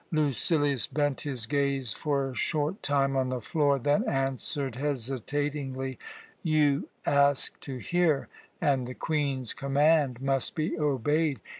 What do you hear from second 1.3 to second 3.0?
gaze for a short